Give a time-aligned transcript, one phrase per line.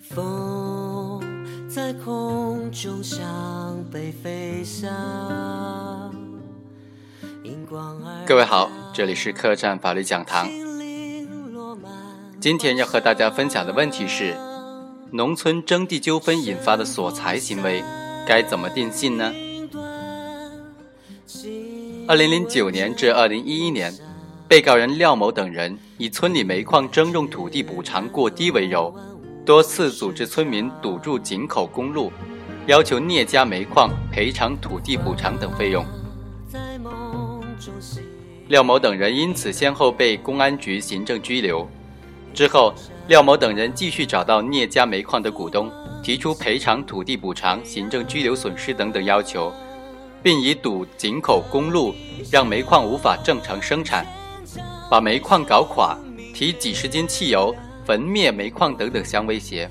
[0.00, 1.20] 风
[1.68, 4.88] 在空中向北飞翔。
[8.24, 10.48] 各位好，这里是客栈法律讲堂。
[12.40, 14.36] 今天要和大家分享的问题是：
[15.10, 17.82] 农村征地纠纷引发的索财行为，
[18.24, 19.32] 该怎么定性呢？
[22.06, 23.92] 二零零九年至二零一一年，
[24.46, 28.94] 被告人廖某等人以村里煤矿征用土地补偿过低为由，
[29.44, 32.12] 多次组织村民堵住井口公路，
[32.66, 35.84] 要求聂家煤矿赔偿土地补偿等费用。
[38.46, 41.68] 廖某等人因此先后被公安局行政拘留。
[42.32, 42.72] 之后，
[43.08, 45.68] 廖某等人继续找到聂家煤矿的股东，
[46.04, 49.52] 提出赔偿土地补偿、行政拘留损失等等要求，
[50.22, 51.92] 并以堵井口公路
[52.30, 54.06] 让煤矿无法正常生产、
[54.88, 55.98] 把煤矿搞垮、
[56.32, 57.52] 提几十斤汽油
[57.84, 59.70] 焚灭煤矿等等相威胁。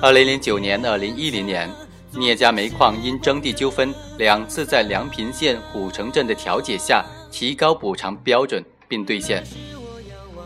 [0.00, 1.70] 二零零九年、二零一零年，
[2.12, 7.04] 聂家煤矿因征地纠纷两次在梁平县虎城镇的调解下。
[7.34, 9.42] 提高补偿标准并兑现。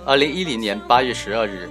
[0.07, 1.69] 二零一零年八月十二日，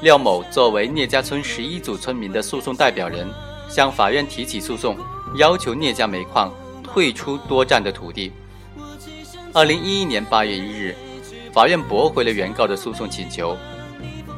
[0.00, 3.28] 廖某作为聂家村十一组村民的诉讼代表人，
[3.68, 4.96] 向法院提起诉讼，
[5.36, 6.50] 要求聂家煤矿
[6.82, 8.32] 退出多占的土地。
[9.52, 10.96] 二零一一年八月一日，
[11.52, 13.54] 法院驳回了原告的诉讼请求。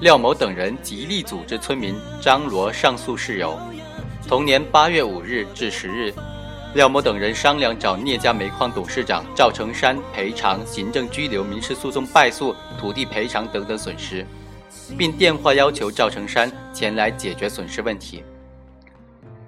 [0.00, 3.58] 廖某等人极力组织村民张罗上诉事由。
[4.28, 6.12] 同年八月五日至十日。
[6.75, 14.27] 廖某等人商量找聂家煤矿董事长赵成山赔偿行政拘留、民事诉讼败诉、土地赔偿等等损失，
[14.98, 18.22] 并电话要求赵成山前来解决损失问题。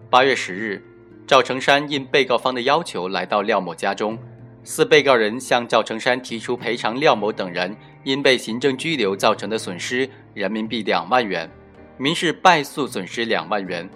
[0.09, 0.83] 八月十日，
[1.27, 4.19] 赵成山应被告方的要求来到廖某家中，
[4.65, 11.51] 四被告人向赵成山提出赔偿廖某等人因被行政拘留造成的损失人民币两万元，
[11.97, 13.89] 民事败诉损失两万元，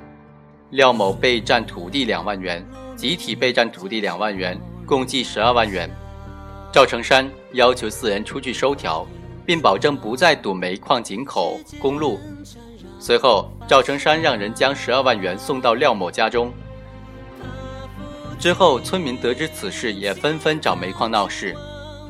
[0.71, 2.67] 廖某被占土地两万元。
[2.95, 5.91] 集体被占土地两万元，共计十二万元。
[6.71, 9.05] 赵成山要求四人出具收条，
[9.45, 12.21] 并保证不再堵煤矿井口公路。
[13.01, 16.53] 随后，赵成山让人将十二万元送到廖某家中。
[18.39, 21.57] 之后，村民得知此事，也纷纷找煤矿闹事。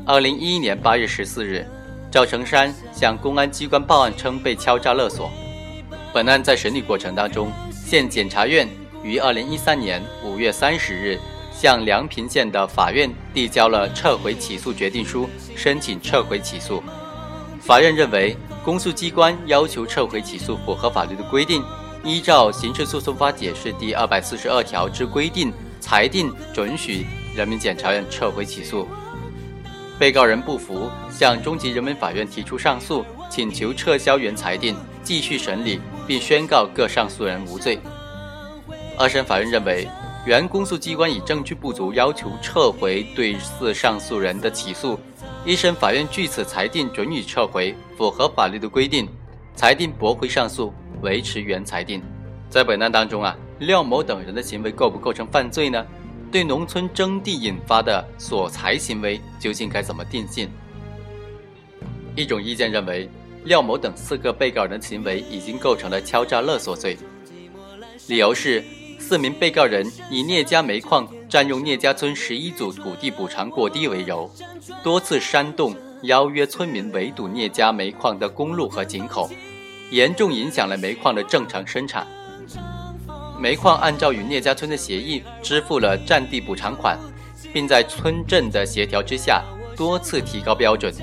[0.05, 1.67] 二零一一年八月十四日，
[2.12, 5.31] 赵成山向公安机关报案称被敲诈勒索。
[6.12, 8.69] 本案在审理过程当中，县检察院。
[9.03, 11.19] 于二零一三年五月三十日，
[11.50, 16.81] 向梁平县的法院递交了撤回起诉决定书，申请撤回起诉。
[17.61, 21.65] 法院认为，公诉机关要求撤回起诉符合法律的规定，
[22.05, 25.50] 依照《刑事诉讼法解释》第二百四十二条之规定，
[25.81, 28.87] 裁定准许人民检察院撤回起诉。
[30.03, 34.75] 被告人不服，向中级人民法院提出上诉，请求撤销原裁定，
[35.05, 37.79] 继续审理，并宣告各上诉人无罪。
[38.99, 39.87] 二审法院认为，
[40.27, 44.99] 原公诉机关以证据不足要求撤回对四上诉人的起诉，
[45.45, 49.09] 一审法院据此裁定准予撤回，符合法律的规定，
[49.55, 52.03] 裁定驳回上诉，维持原裁定。
[52.51, 55.87] 在本案当中啊，廖某等人的行为构不构成犯罪呢？
[56.32, 60.48] 对农村征地引发的索财行为究竟该怎么定性？
[62.16, 63.06] 一种意见认为，
[63.44, 66.97] 廖某等四个被告人的行为已经构成了敲诈勒索罪，
[68.09, 68.65] 理由是。
[68.98, 74.31] 四名被告人以聂家煤矿占用聂家村十一组土地补偿过低为由，
[74.82, 79.28] 多次煽动邀约村民围堵聂家煤矿的公路和井口，
[79.91, 82.06] 严重影响了煤矿的正常生产。
[83.43, 86.97] 煤矿按照与聂家村的协议支付了占地补偿款，
[87.53, 89.43] 并在村镇的协调之下
[89.77, 90.95] 多次提高标准，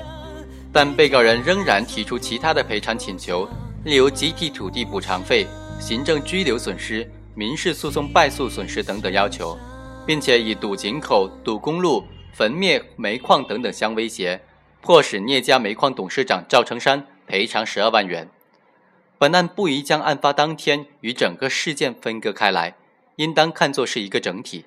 [0.72, 3.46] 但被告人仍然提出其他的赔偿请求，
[3.84, 5.46] 例如集体土地补偿费、
[5.78, 7.06] 行政拘留损失。
[7.34, 9.56] 民事诉讼败诉损失等等要求，
[10.06, 12.02] 并且以堵井口、堵公路、
[12.32, 14.40] 焚灭煤矿等等相威胁，
[14.80, 18.26] 迫使聂家煤矿董事长赵成山赔偿十二万元。
[19.20, 22.76] 本案不宜将案发当天与整个事件分割开来，
[23.16, 24.64] 应当看作是一个整体。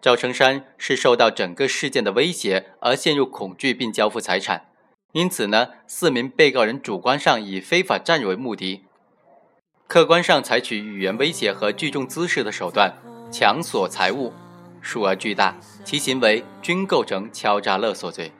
[0.00, 4.68] 赵成山是受到整个事件的威胁而陷入恐惧并交付财产，
[5.10, 8.84] 因此呢，四名被告人主观上以非法占有为目的。
[9.88, 12.94] 客观上采取语言威胁和聚众滋事的手段
[13.32, 14.32] 强索财物，
[14.80, 18.30] 数额巨大，其行为均构成敲诈勒索罪。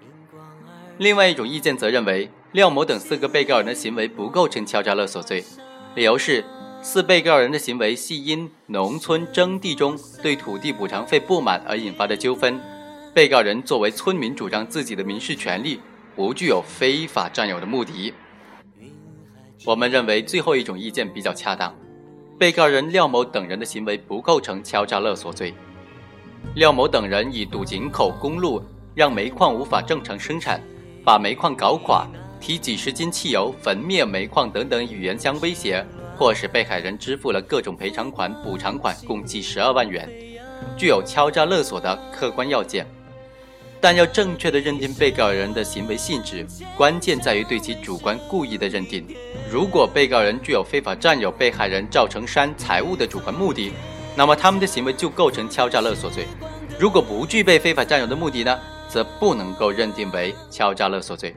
[0.99, 5.45] 另外一种意见则认为，廖某等四个被告人的行为不构成敲诈勒索罪，
[5.95, 6.43] 理由是
[6.81, 12.59] 四被告人的行为系因农村征地中对土地补偿费不满而引发的纠纷，
[13.13, 15.79] 被告人作为村民主张自己的民事权利，
[16.17, 18.15] 不具有非法占有的目的。
[19.67, 21.75] 我们认为最后一种意见比较恰当，
[22.39, 25.53] 被告人廖某等人的行为不构成敲诈勒索罪。
[26.55, 28.63] 廖某等人以堵井口、公路，
[28.95, 30.63] 让煤矿无法正常生产，
[31.05, 32.07] 把煤矿搞垮，
[32.41, 35.85] 提几十斤汽油焚灭煤矿等等语言相威胁，
[36.17, 40.09] 迫使被害人支付了各种赔偿款、补偿款，共计十二万元，
[40.77, 42.87] 具有敲诈勒索的客观要件。
[43.81, 46.45] 但要正确的认定被告人的行为性质，
[46.77, 49.07] 关键在于对其主观故意的认定。
[49.49, 53.73] 如果被告人具有非法占有被害人赵成山财物的主观目的，
[54.17, 56.25] 那么他们的行为就构成敲诈勒索罪；
[56.77, 58.59] 如果不具备非法占有的目的呢，
[58.89, 61.37] 则不能够认定为敲诈勒索罪。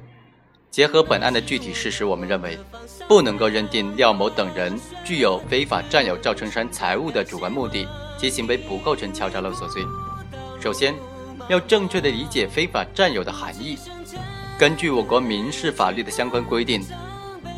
[0.71, 2.57] 结合本案的具体事实，我们认为，
[3.05, 7.85] 不能够认定廖某等人具有非法占有赵成山财物的主观目的，
[8.17, 9.83] 其行为不构成敲诈勒索罪。
[10.61, 10.95] 首先。
[11.49, 13.75] 要正确的理解非法占有的含义。
[14.57, 16.81] 根据我国民事法律的相关规定，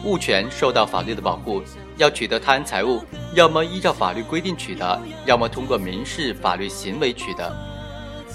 [0.06, 1.62] 物权受到法律的保护，
[1.98, 3.04] 要取得他人财物，
[3.36, 7.54] 要么依照法律规定取得，要么通过民事法律行为取得。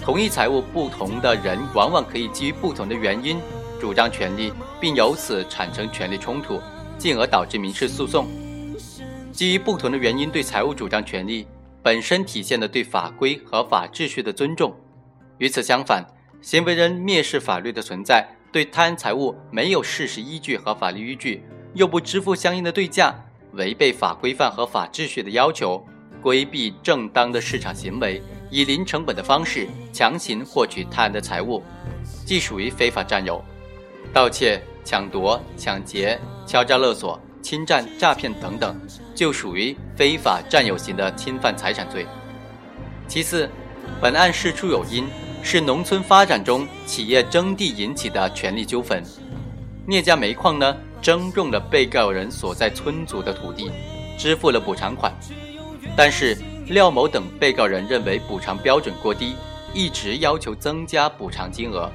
[0.03, 3.41] 同一财物，不同的人往往可以基于不同的原因
[3.81, 6.61] 主张权利，并由此产生权利冲突，
[6.99, 8.27] 进而导致民事诉讼。
[9.33, 11.47] 基于不同的原因对财物主张权利，
[11.83, 14.75] 本身体现了对法规和法秩序的尊重。
[15.39, 16.05] 与此相反，
[16.43, 21.45] 行为人蔑视法律的存在，对他人财物没有事实依据和法律依据，
[21.75, 23.15] 又不支付相应的对价，
[23.53, 25.87] 违背法规范和法秩序的要求，
[26.21, 28.21] 规避正当的市场行为，
[28.51, 31.63] 以零成本的方式强行获取他人的财物，
[32.27, 33.41] 即属于非法占有。
[34.13, 38.79] 盗窃、抢夺、抢劫、敲诈勒索、侵占、诈骗等等，
[39.15, 42.07] 就属于非法占有型的侵犯财产罪。
[43.07, 43.49] 其次，
[44.01, 45.07] 本案事出有因。
[45.41, 49.01] 是农村发展中企业征地引起的权利纠纷。
[49.87, 53.71] 聂家煤矿呢征用了被告人所在村组的土地，
[54.19, 55.15] 支付了补偿款。
[55.97, 56.37] 但是
[56.67, 59.37] 廖某等被告人认为补偿标准过低，
[59.73, 61.89] 一直要求增加补偿金额，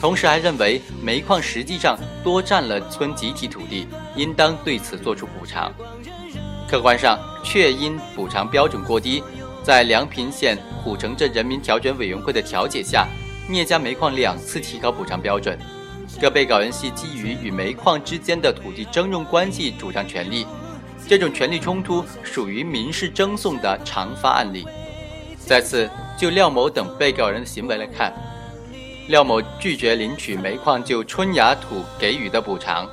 [0.00, 5.72] 同时还认为煤矿实际上多占了村集体土地，应当对此作出补偿。
[6.68, 9.22] 客观上确因补偿标准过低。
[9.62, 13.06] 在梁平县虎城镇人民调解委员会的调解下，
[13.48, 15.58] 聂家煤矿两次提高补偿标准。
[16.20, 20.46] 各被告人系基于与煤矿之间的土地征用关系主张权利，
[21.06, 24.66] 这种权利冲突属于民事争讼的常发案例。
[25.36, 25.88] 再次
[26.18, 28.12] 就廖某等被告人的行为来看，
[29.08, 32.86] 廖某拒绝领取煤矿就春芽土给予的补偿，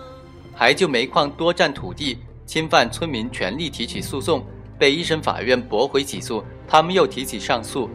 [0.55, 4.41] 还就煤矿多占土地、侵犯村民权利提起诉讼，
[4.79, 6.41] 被一审法院驳回起诉。
[6.65, 7.89] 他们又提起上诉，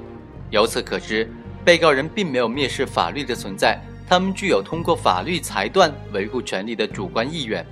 [0.50, 1.32] 由此可知，
[1.64, 7.64] 被告人并没有蔑视法律的存在，他们具有通过法律裁断维护权利的主观意愿。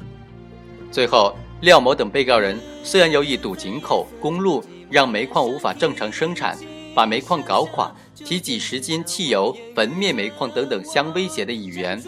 [0.90, 6.56] 最后，廖某等被告人虽然有以堵井口、公路让煤矿无法正常生产、
[6.94, 12.02] 把煤矿搞垮、提几十斤汽油焚灭煤矿等等相威胁的语言，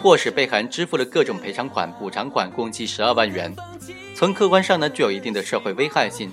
[0.00, 3.54] 迫使被害人支付了各种赔偿款、补偿款，共计十二万元，
[4.14, 6.32] 从客观上呢具有一定的社会危害性。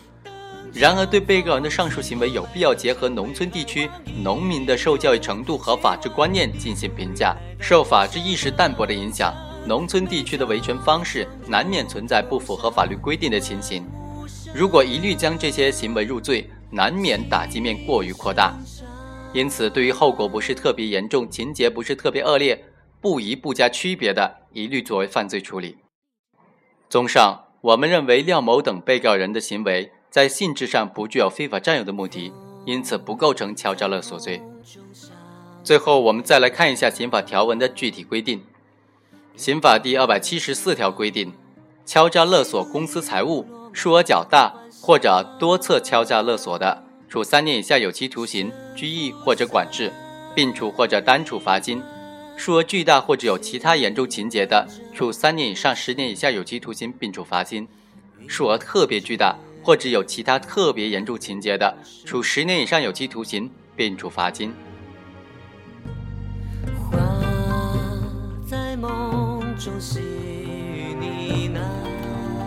[0.74, 3.90] 然而，对被告人的上述行为，有必要结合农村地区
[4.22, 7.36] 农民的受教育程度和法治观念进行评价。
[7.60, 9.34] 受法治意识淡薄的影响，
[9.66, 13.86] 农村地区的维权方式难免存在不符合法律规定的情形。
[14.54, 18.54] 如果一律将这些行为入罪，难免打击面过于扩大。
[19.38, 22.66] 因此，对于后果不是特别严重、情节不是特别恶劣、
[23.00, 25.78] 不宜不加区别的，一律作为犯罪处理。
[26.90, 29.92] 综上，我们认为廖某等被告人的行为。
[30.10, 32.34] 在性质上不具有非法占有的目的，
[32.66, 34.42] 因此不构成敲诈勒索罪。
[35.64, 38.42] 最后，我们再来看一下刑法条文的具体规定。
[39.36, 41.32] 刑法第二百七十四条规定，
[41.86, 49.92] 敲诈勒索公私财物，数额较大或者多次敲诈勒索的，处三年以下有期徒刑、拘役或者管制，
[50.36, 51.80] 并处或者单处罚金；
[52.36, 57.66] 数额巨大或者有其他严重情节的，处三年以上十年以下有期徒刑，并处罚金；
[58.28, 59.36] 数额特别巨大。
[59.64, 64.54] 或者有其他特别严重情节的，处十年以上有期徒刑，并处罚金。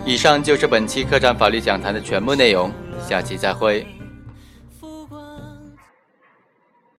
[0.06, 2.72] 以上就是本期客栈法律讲坛的全部内容，
[3.06, 3.86] 下期再会。